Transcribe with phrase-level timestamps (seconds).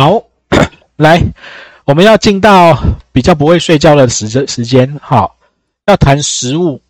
[0.00, 0.24] 好，
[0.96, 1.22] 来，
[1.84, 2.74] 我们要进到
[3.12, 5.36] 比较不会睡觉的时时间，好，
[5.84, 6.80] 要谈实物。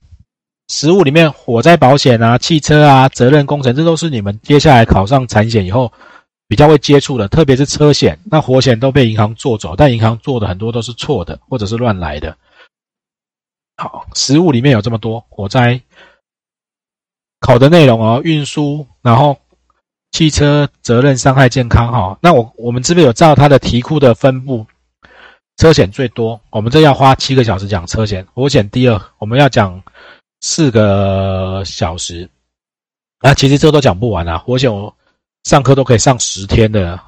[0.69, 5.93] 实物里面，火灾保险啊、汽车啊、责任工程，这都是你们接下来考上产险以后
[6.46, 8.17] 比较会接触的，特别是车险。
[8.23, 12.37] 那火险都被银行做走，但银行做的很多都是错的，或者是乱来的。
[13.77, 15.81] 好，实物里面有这么多火灾
[17.41, 19.37] 考的内容哦，运输，然后
[20.12, 22.19] 汽车责任、伤害、健康，哈。
[22.20, 24.67] 那我我们这边有照它的题库的分布，
[25.57, 29.83] 车险最多，我们这要花七个小时讲车险，火险第二，我们要讲。
[30.43, 32.27] 四个小时
[33.19, 34.39] 啊，其实这都讲不完啊。
[34.39, 34.91] 火险我
[35.45, 36.98] 上课都可以上十天的，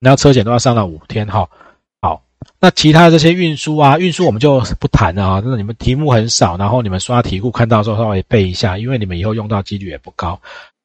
[0.00, 1.48] 然后车险都要上到五天哈。
[2.02, 2.20] 好，
[2.58, 5.40] 那其他的这些运输啊，运输我们就不谈了啊。
[5.40, 10.36] 就是你们题目很少，然后你们刷题库看到时候稍微背一下，因为你们以后用到几率也不高。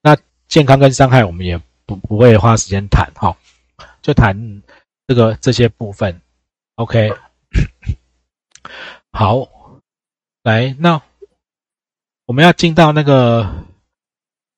[0.04, 0.16] 那
[0.48, 3.36] 健康跟伤害我们也不不会花时间谈哈，
[4.02, 4.36] 就谈
[5.08, 6.22] 这个这些部分。
[6.76, 7.12] OK，
[9.12, 9.48] 好，
[10.44, 11.02] 来那。
[12.28, 13.48] 我们要进到那个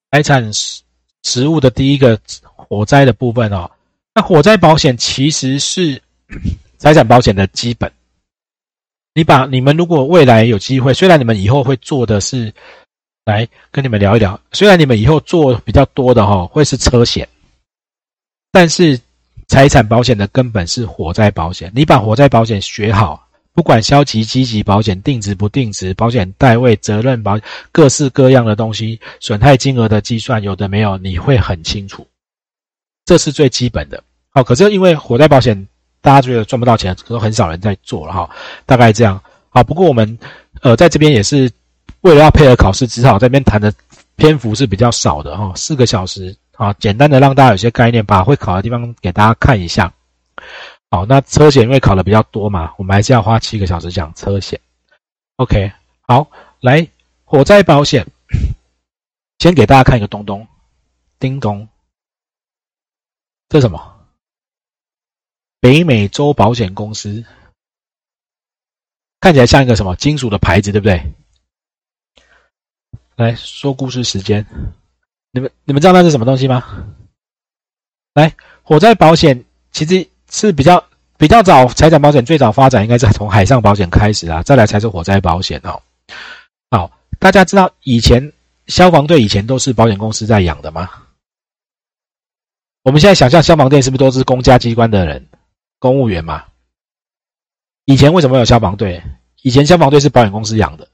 [0.10, 0.82] 财产实
[1.24, 3.70] 实物的第一个火灾的部分哦。
[4.16, 6.02] 那火灾保险其实是
[6.80, 7.92] 财产保险的基本。
[9.14, 12.54] 你把你们如果未来有机会，虽然你们以后会做的是
[13.28, 17.28] 来跟你们聊一聊，虽然你们以后做比较多的哈会是车险，
[18.54, 18.98] 但是
[19.48, 21.70] 财产保险的根本是火灾保险。
[21.76, 23.28] 你把火灾保险学好。
[23.54, 27.40] 不管消极、积极保险、定值不定值保险、代位责任保
[27.72, 32.06] 各式各样的东西，损害金额的计算有的没有，你会很清楚。
[33.04, 34.04] 这是最基本的。
[34.30, 35.68] 好，可是因为火灾保险，
[36.02, 38.30] 大家觉得赚不到钱，可能很少人在做了哈。
[38.68, 39.20] 大概这样。
[39.50, 40.20] 好，不过我们
[40.62, 41.50] 呃在这边也是
[42.02, 43.74] 为了要配合考试，只好这边谈的
[44.16, 49.92] 篇幅是比较少的哈，四个小时啊，简单的让大家有些概念，把会考的地方给大家看一下。
[50.90, 54.60] 好，那车险因为考的比较多嘛，我们还是要花七个小时讲车险。
[55.36, 55.72] OK，
[56.08, 56.30] 好，
[56.62, 56.88] 来
[57.26, 58.06] 火灾保险，
[59.40, 60.48] 先给大家看一个东东，
[61.20, 61.68] 叮咚，
[63.50, 63.96] 这什么？
[65.60, 67.26] 北美洲保险公司，
[69.20, 71.04] 看起来像一个什么金属的牌子，对不对？
[73.18, 74.46] 来说故事时间，
[75.32, 76.64] 你们你们知道那是什么东西吗？
[78.14, 78.34] 来，
[78.64, 80.08] 火灾保险其实。
[80.30, 80.84] 是比较
[81.18, 85.82] 比较早，财产保险最早发展应该是从海上保险开始啊，再来才是火灾保险哦。
[86.70, 88.34] 好，大家知道以前
[88.66, 90.90] 消防队以前都是保险公司在养的吗？
[92.84, 95.26] 我们现在想象消防队是不是都是公家机关的人，
[95.80, 96.44] 公务员嘛？
[97.86, 99.02] 以前为什么有消防队？
[99.44, 100.86] 以前消防队是保险公司养的。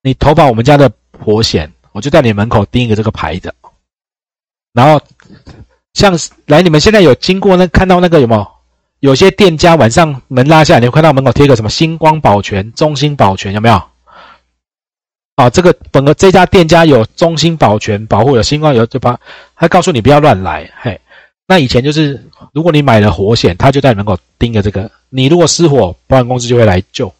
[0.00, 0.90] 你投保我们家的
[1.24, 3.52] 火险，我就在你门口钉一个这个牌子，
[4.72, 5.00] 然后
[5.94, 8.46] 像来你们现在有经过那看到那个有没有？
[9.00, 13.80] 有些店家晚上门拉下来，你会看到门口贴个什么“星光保全”“中心保全”，有没有？
[15.36, 19.16] 啊，这个本个这家店家有中心保全保护，有星光有就把，
[19.54, 20.68] 他告诉你不要乱来。
[20.80, 21.00] 嘿，
[21.46, 27.14] 那以前就是，如果你买了火险，他就在门口盯着这个，你如果失火，保险公司就会来救。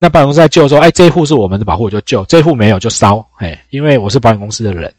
[0.00, 3.24] 那保险公司在救说，哎，这一户是我们的保护，我就救；这一户没有就烧。
[3.34, 4.92] 嘿，因为我是保险公司的人。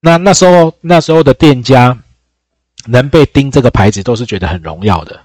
[0.00, 1.98] 那那时候那时候的店家。
[2.86, 5.20] 能被盯这个牌子都是觉得很荣耀的，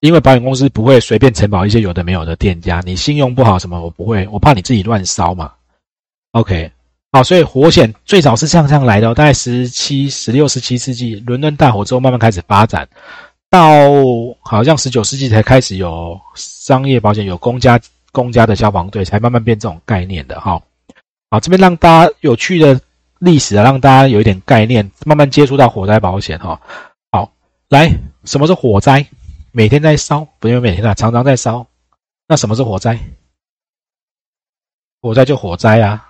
[0.00, 5.52] 因为保险公司不会随便承保一些有的没有的店家，你信用不好什么，我不会，我怕你自己乱烧嘛。
[6.30, 6.72] OK，
[7.12, 12.88] 好，所以火险最早是这样这样来的，大概十七、十六、十七世纪伦敦大火之后慢慢开始发展，
[13.54, 20.60] 到好像十九世纪才开始有商业保险，有公家公家的消防队才慢慢变这种概念的哈。
[21.30, 22.80] 好，这边让大家有趣的
[23.20, 26.60] 历史啊，让大家有一点概念，慢慢接触到火灾保险哈。
[27.12, 27.30] 好
[27.68, 27.88] 来，
[28.24, 29.06] 什么是火灾？
[29.52, 31.64] 每天在烧，不用每天啊，常常在烧。
[32.26, 32.98] 那什么是火灾？
[35.00, 36.04] 火灾就火灾啊！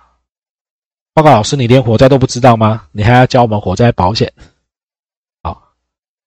[1.13, 2.87] 报告老师，你连火灾都不知道吗？
[2.91, 4.33] 你还要教我们火灾保险？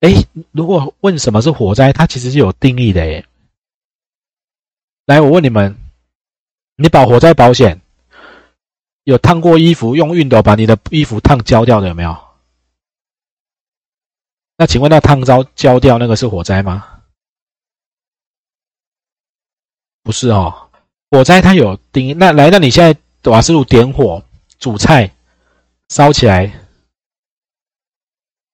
[0.01, 0.11] 哎，
[0.53, 3.25] 如果问什么是火灾，它其实是有定义的哎。
[5.07, 5.77] 来，我问你们，
[6.77, 7.81] 你保火灾保险，
[9.05, 12.17] 有烫过衣服，用熨斗把你的衣服烫焦掉的有没有？
[14.57, 17.01] 那请问，那烫焦焦掉那个是火灾吗？
[20.03, 20.71] 不是哦，
[21.11, 22.15] 火灾它有定义。
[22.15, 24.23] 那来，那你现在瓦斯炉点火
[24.59, 25.13] 煮菜，
[25.89, 26.53] 烧起来，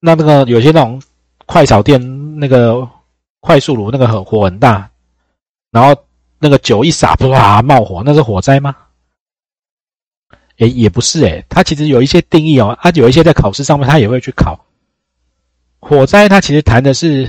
[0.00, 1.02] 那那个有些那种
[1.46, 2.88] 快炒店那个
[3.40, 4.90] 快速炉那个很火很大，
[5.70, 5.94] 然后
[6.38, 8.74] 那个酒一洒，啪冒火，那是火灾吗？
[10.58, 14.64] 诶，也不是诶，它其实有一些定义哦，它有一些在考试上面它也会去考。
[15.80, 17.28] 火灾它其实谈的是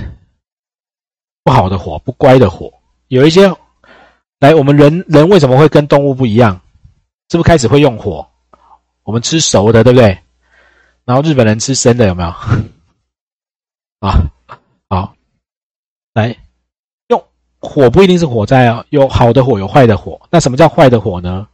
[1.42, 2.72] 不好的火，不乖的火。
[3.08, 3.52] 有一些
[4.38, 6.60] 来，我们人人为什么会跟动物不一样？
[7.28, 8.26] 是不是开始会用火？
[9.02, 10.18] 我们吃熟的，对不对？
[11.04, 12.32] 然后日本人吃生的，有没有？
[14.06, 14.22] 啊，
[14.88, 15.14] 好，
[16.14, 16.36] 来
[17.08, 17.20] 用
[17.58, 20.20] 火不一定是火灾啊，有好的火，有坏的火。
[20.30, 21.48] 那什么叫坏的火呢？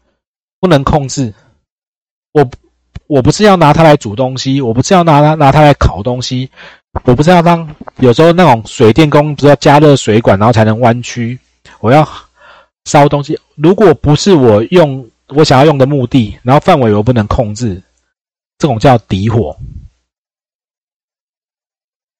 [0.60, 1.32] 不能控制。
[2.32, 2.46] 我
[3.06, 6.50] 我不是要拿它来煮东西，我不是要拿它拿它来烤东西。
[7.04, 11.38] 我不是要当有时候那种水电工，不是要加热水管，然后才能弯曲。
[11.80, 12.06] 我要
[12.84, 17.82] 烧东西，如果不是我用我想要用的目的，然后范围我不能控制，
[18.58, 19.56] 这种叫敌火。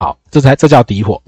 [0.03, 1.23] 好，这才这叫底火。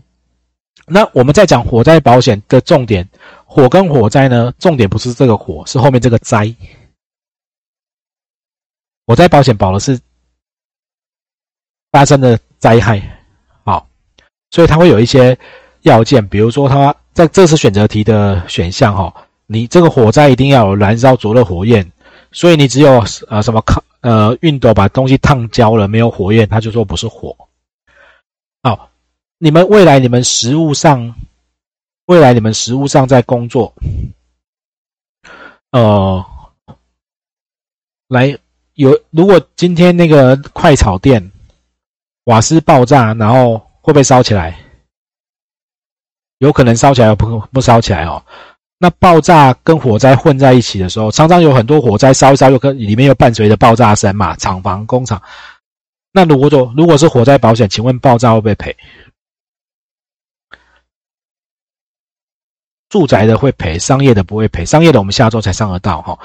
[0.84, 3.08] 那我们在讲火灾保险的重点，
[3.44, 6.52] 火跟火灾呢，重点不是这个火，是后面这个灾。
[9.06, 9.96] 火灾保险保的是
[11.92, 13.00] 发生的灾害。
[13.62, 13.86] 好
[14.50, 15.38] 所以它会有一些
[15.82, 19.14] 要件，比如说它在这次选择题的选项哈，
[19.46, 21.88] 你这个火灾一定要有燃烧灼热火焰，
[22.32, 27.36] 所以你只有呃什么烤呃熨斗把东西烫焦了没有火焰，它就说不是火。
[28.64, 28.90] 好，
[29.38, 31.14] 你们未来你们实物上，
[32.06, 33.72] 未来你们实物上在工作，
[35.70, 36.24] 呃，
[38.08, 38.36] 来
[38.72, 41.30] 有如果今天那个快炒店
[42.24, 43.62] 瓦斯爆炸，然后。
[43.84, 44.58] 会不会烧起来？
[46.38, 48.24] 有可能烧起来，不不烧起来哦。
[48.78, 54.34] 那爆炸跟火灾混在一起的时候，常常有很多火灾烧一烧，又跟里面又伴随着爆炸声嘛。
[54.36, 55.20] 厂房、工厂，
[56.16, 58.76] 那如果说如果是火灾保险，请问爆炸会不会赔？
[62.88, 64.64] 住宅的会赔，商业的不会赔。
[64.64, 66.16] 商业的我们下周才上得到哈。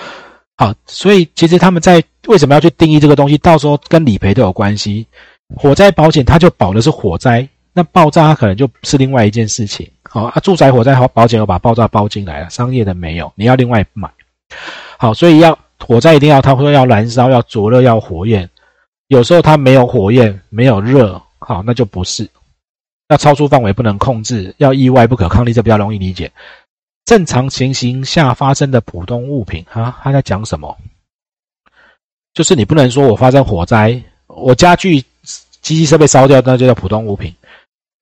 [0.57, 3.35] 好，所以其实他们在为什么要去定义这个东西？
[3.39, 5.07] 到时候跟理赔都有关系。
[5.55, 9.89] 火灾保险它就保的是火灾，那爆炸它可能就是另外一件事情。
[10.03, 14.07] 好啊，住宅火灾好保险有把爆炸包进来了，商业的没有，你要另外买。
[14.99, 18.47] 好，所以要火灾一定要他说要燃烧要灼热要火焰，
[19.09, 22.29] 有时候它没有火焰没有热，好那就不是。
[23.09, 26.31] 要超出范围不能控制，要意外不可抗力，这比较容易理解。
[27.03, 30.77] 正常情形下发生的普通物品啊，他在讲什么？
[32.33, 35.03] 就是你不能说我发生火灾，我家具。
[35.61, 37.35] 机器设备烧掉，那就叫普通物品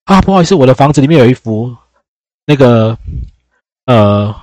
[0.05, 0.21] 啊！
[0.21, 1.75] 不好意思，我的房子里面有一幅
[2.45, 2.95] 那个
[3.85, 4.33] 呃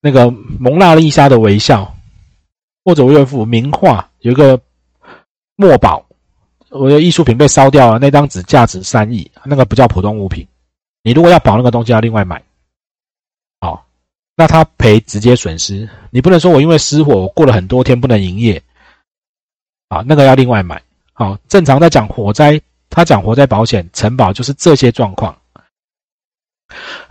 [0.00, 1.92] 那个蒙娜丽莎的微笑，
[2.84, 4.58] 或者我有一幅名画，有一个
[5.56, 6.04] 墨宝，
[6.70, 10.46] 我的艺术品被烧掉了，那张纸价值三亿，那个不叫普通物品。
[11.02, 12.42] 你如果要保那个东西，要另外买。
[13.60, 13.86] 好，
[14.36, 18.60] 那他赔直接损失，你不能说我因为失火，我过了很多天不能营业，
[19.88, 20.82] 啊，那个要另外买。
[21.12, 22.60] 好，正常在讲火灾，
[22.90, 25.36] 他讲火灾保险承保就是这些状况。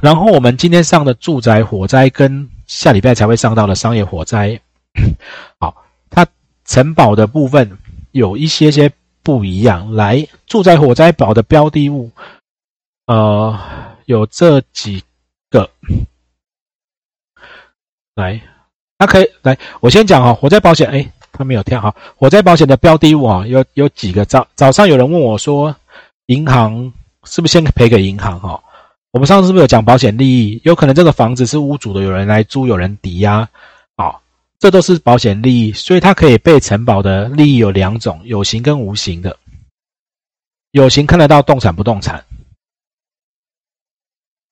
[0.02, 4.60] 然后我们今天上的住宅火灾跟下礼拜才会上到的商业火灾，
[5.60, 6.28] 好，它
[6.66, 7.78] 承保的部分
[8.14, 8.90] 有一些些
[9.22, 9.92] 不一样。
[9.92, 12.10] 来，住宅火灾保的标的物，
[13.08, 13.60] 呃，
[14.06, 15.04] 有这几
[15.50, 15.70] 个。
[18.16, 18.42] 来，
[18.98, 21.12] 那可以来，我先讲哈，火灾保险，哎。
[21.36, 25.76] 他没有跳哈，火灾保险的标的物啊，有有几个早早上有人问我说，
[26.28, 26.94] 银行
[27.24, 28.64] 是不是先赔给银行哈？
[29.10, 30.62] 我们上次是不是有讲保险利益？
[30.64, 33.50] 有可能这个房子是屋主的，有人来租，有人抵押，
[33.96, 34.14] 啊，
[34.64, 39.38] 这都是保险利益，所以它可以被承保的利益有两种，有形跟无形的。
[40.72, 42.24] 有形看得到动产不动产，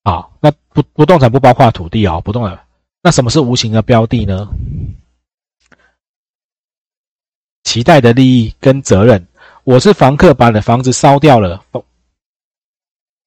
[0.03, 2.59] 啊，那不不动产不包括土地哦，不动产。
[3.01, 4.49] 那什么是无形的标的呢？
[7.63, 9.25] 期待的利益跟责任，
[9.63, 11.63] 我是房客，把你的房子烧掉了，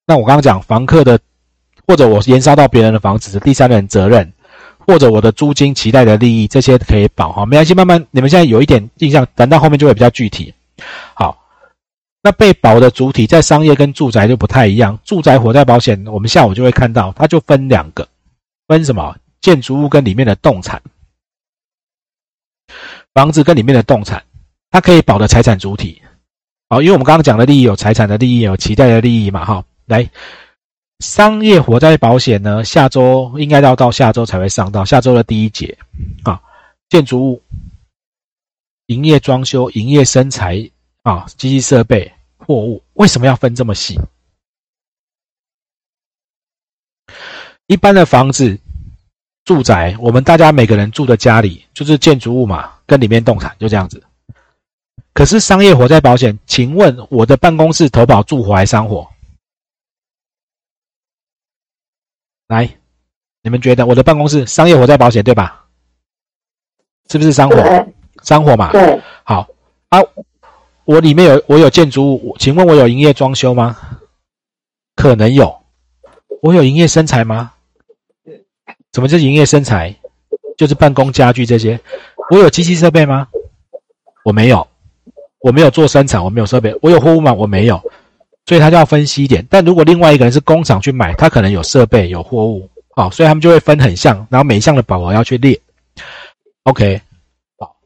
[0.07, 1.19] 那我刚刚讲房客的，
[1.87, 4.31] 或者我延烧到别人的房子是第三人责任，
[4.87, 10.53] 或者我的租金期待的利益，这些可以保哈，没关系，慢慢你们现在有一点印象，等到后面就会比较具体。
[11.15, 11.37] 好，
[12.23, 18.07] 那被保的主体在商业跟住宅就不太一样，住宅火灾保险我们下午就会看到，它就分两个，
[18.67, 19.17] 分什么？
[19.41, 20.81] 建筑物跟里面的动产。
[23.13, 24.23] 房子跟里面的动产，
[24.71, 26.01] 它可以保的财产主体，
[26.69, 30.09] 好，因为我们刚刚讲的利益有财产的利益，有期待的利益嘛，哈，来，
[31.01, 35.77] 商业火灾保险呢，下周应该要到下周才会上到下周的第一节，
[36.23, 36.41] 啊，
[36.89, 37.43] 建筑物、
[38.87, 40.71] 营业装修、营业生材
[41.03, 43.99] 啊，机器设备、货物，为什么要分这么细？
[47.67, 48.59] 一般的房子。
[49.45, 54.03] 住宅，我们大家每个人住的家里就是建筑物嘛，跟里面动产就这样子。
[55.13, 59.07] 可是商业火灾保险，请问我的办公室投保住火还伤火？
[62.49, 62.69] 来，
[63.43, 65.65] 你们觉得我的办公室商业火灾保险对吧？
[67.11, 67.87] 是不是商火？
[68.23, 68.73] 商火嘛。
[68.73, 69.01] 对。
[69.23, 69.49] 好
[69.91, 70.01] 啊，
[70.85, 73.77] 我里面有我有建筑物，请问我有营业装修吗？
[74.95, 75.55] 可能有。
[76.43, 77.53] 我有营业生财吗？
[78.93, 79.95] 什么叫营业生财？
[80.57, 81.81] 就是办公家具这些。
[82.31, 83.29] 我有机器设备吗？
[84.25, 84.67] 我没有。
[85.41, 86.75] 我没有做生产，我没有设备。
[86.81, 87.33] 我有货物吗？
[87.33, 87.83] 我没有。
[88.47, 89.47] 所以他就要分析一点。
[89.49, 95.59] 但如果另外一个人是工厂去买，他可能有设备、有货物，好，所以他们就会分很像，然后每一项的保额要去列。
[96.65, 97.01] OK，
[97.59, 97.77] 好，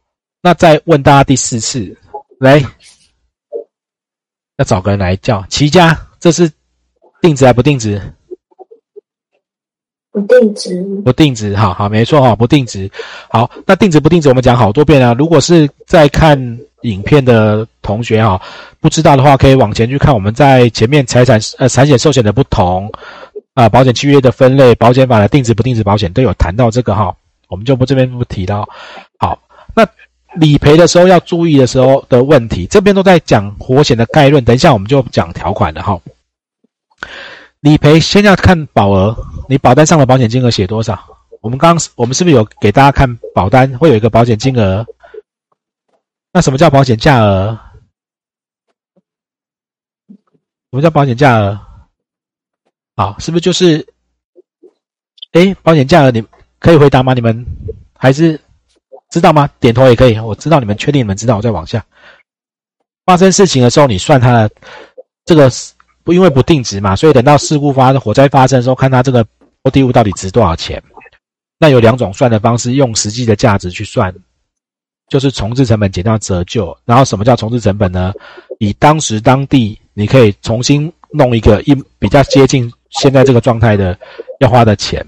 [0.43, 1.97] 那再问大家第四次，
[2.39, 2.63] 来，
[4.57, 6.51] 要找个人来叫齐家，这是
[7.21, 8.01] 定值还不定值？
[10.11, 12.91] 不定值，不定值，好好，没错哈，不定值。
[13.29, 15.15] 好，那定值不定值，我们讲好多遍了。
[15.15, 16.37] 如果是在看
[16.83, 18.41] 影片的同学哈，
[18.81, 20.15] 不知道的话，可以往前去看。
[20.15, 22.91] 我们在前面财产呃产险寿险的不同
[23.55, 27.15] 啊，保险契约的分类，保险法的定值不定值保险都有谈到这个哈，
[27.49, 28.69] 我们就不这边不提到。
[29.19, 29.39] 好，
[29.75, 29.87] 那
[30.35, 36.01] 理赔的时候要注意的时候的问题，这边都在讲活险的概论，等一下我们就讲条款了哈。
[37.61, 39.17] 理赔先要看保额，
[39.49, 40.99] 你保单上的保险金额写多少？
[41.41, 44.87] 我们刚我们是不是有给大家看保单会有一个保险金额？
[46.33, 47.59] 那什么叫保险价额？
[50.71, 51.59] 什么叫保险价额？
[52.97, 53.87] 好，是不是就是？
[55.33, 56.25] 哎，保险价额你
[56.59, 57.15] 可以回答吗？
[57.15, 57.47] 你们
[57.97, 58.41] 还是
[59.11, 59.49] 知道吗？
[59.61, 60.19] 点头也可以。
[60.19, 61.85] 我知道你们确定你们知道，我再往下。
[63.05, 64.51] 发生事情的时候，你算它的
[65.25, 65.51] 这个。
[66.05, 69.23] 不，因为不定值嘛，所以等到事故发生、火灾发生的时候，看它这个
[69.63, 70.83] 标的物到底值多少钱。
[71.59, 74.15] 那有两种算的方式，用实际的价值去算，
[75.11, 76.75] 就是重置成本减掉折旧。
[76.87, 78.15] 然后什么叫重置成本呢？
[78.59, 83.99] 以当时当地你可以重新弄一个一比较接近现在这个状态的
[84.39, 85.05] 要花的钱。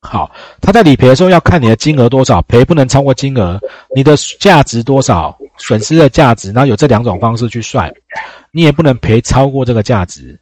[0.00, 0.28] 好，
[0.60, 3.60] 他在理赔的时候要看你的金额多少，赔不能超过金额，
[3.94, 7.88] 你的价值多少，损失的价值，然后有这两种方式去算。
[8.50, 10.36] 你也不能赔超过这个价值，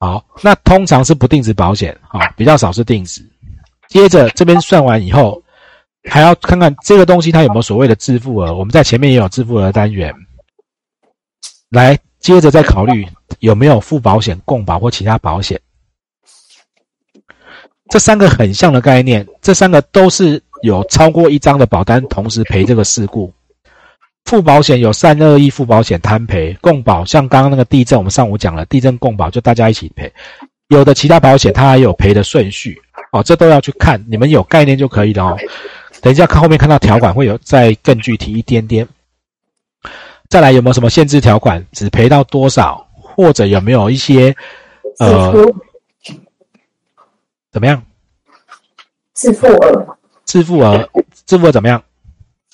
[0.00, 3.24] 好，那通常是不定值保险，好，比较少是定值。
[3.86, 5.40] 接着这边算完以后，
[6.10, 10.12] 还要看看这个东西它有没有所谓的自付额，我们在前面也有自付额单元，
[11.70, 11.96] 来
[12.34, 13.04] 接着再考虑
[13.40, 15.60] 有没有附保险、共保或其他保险。
[17.88, 23.32] 这三个很像的概念，这三个都是有超过一张的保单同时赔这个事故。
[24.26, 30.12] 附保险有三二一附保险摊赔，共保像刚刚那个地震，我们上午讲了，地震共保就大家一起赔。
[30.68, 35.36] 有的其他保险它还有赔的顺序哦，这都要去看，你们有概念就可以了哦。
[36.00, 38.86] 等一下看后面看到条款会有再更具体一点点。
[40.30, 44.34] 再来有没有什么限制条款，只赔到多少，或者有没有一些
[45.00, 45.32] 呃
[47.50, 47.82] 怎么样？
[49.12, 49.98] 自付额？
[50.24, 50.88] 自付额？
[51.26, 51.82] 自付额怎么样？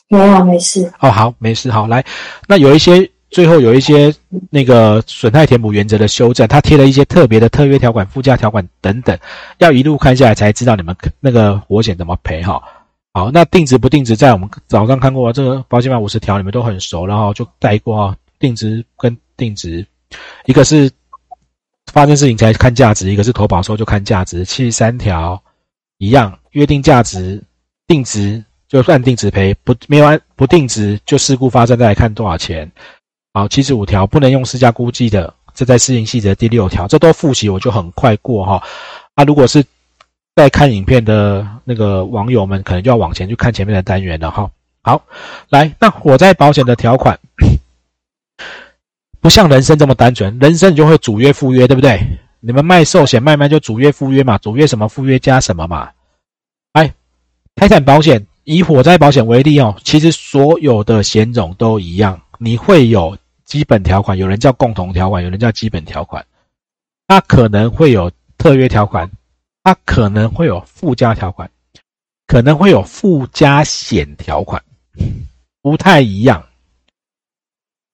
[0.09, 0.91] 没有，没事。
[1.01, 1.71] 哦，好，没事。
[1.71, 2.03] 好，来，
[2.49, 4.15] 那有一些最后有一些
[4.49, 9.19] 那个损害填补原则的修正，它贴了一些特别的特约条款、附加条款等等，
[9.59, 12.63] 要一路看下来才知道你们那个火险怎么赔哈。
[13.17, 18.15] 好，那定值不定值，在我们早上看过这个保险法五十条，你们都很熟，然后就带过啊。
[18.39, 19.87] 定值跟定值，
[20.45, 20.91] 一个是
[21.91, 24.45] 发生事情才看价值，一个是投保时候就看价值。
[24.45, 25.43] 七十三条
[25.97, 27.43] 一样，约定价值、
[27.87, 28.45] 定值。
[28.69, 32.71] 就算定值赔不没完不定值，就事故发生再来看多少钱。
[33.33, 38.63] 好，七十五条不能用市价估计的，这在施行细则第六条，这都复习我就很快过哈。
[39.15, 39.65] 啊，如果是
[40.37, 44.49] 在看影片的那个网友们，可能就要往前去看前面的单元了哈。
[44.83, 45.03] 好，
[45.49, 47.19] 来，那火灾保险的条款
[49.21, 52.01] 不像人生这么单纯，人生你就会主约附约，对不对？
[52.41, 55.91] 你们卖寿险卖卖就主约附约嘛，主约什么附约加什么嘛。
[56.73, 56.93] 哎，
[57.57, 58.25] 财产保险。
[58.45, 66.25] 以火灾保险为例哦，其实所有的险种都一样，你会有基本条款，有人叫共同条款，有人叫基本条款，
[67.09, 69.11] 它可能会有特约条款，
[69.67, 71.51] 它可能会有附加条款，
[72.29, 74.63] 可能会有附加险条款，
[75.61, 76.47] 不太一样。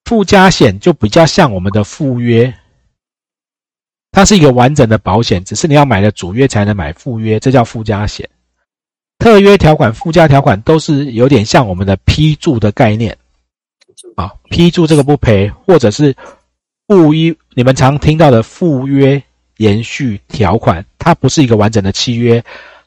[0.04, 2.52] 附加险就比较像我们的附约，
[4.10, 8.28] 它是一个完整的保险，只是你要买了主约才能买附约，这叫附加险。
[9.18, 13.16] 特约条款、附加条款都是有点像我们的批注的概念，
[14.16, 16.14] 啊，批注这个不赔，或者是
[16.86, 19.22] 附一，你们常听到的附约
[19.58, 22.42] 延续条款，它不是一个完整的契约，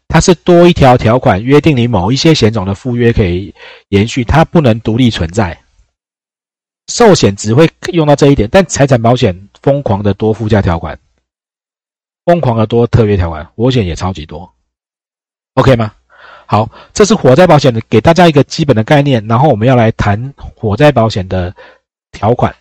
[0.07, 3.53] 它是多一条条款约定你某一些险种的附约可以
[3.89, 5.57] 延续，它不能独立存在。
[6.87, 10.99] 寿险只会用到这一点，但财产保险疯狂的多附加条款，
[12.25, 14.53] 疯狂的多特别条款，火险也超级多
[15.55, 15.93] ，OK 吗？
[16.45, 21.55] 好，这是火灾保险的，给大家一个基本的概念，然后我们要来谈火灾保险的
[22.11, 22.55] 条款。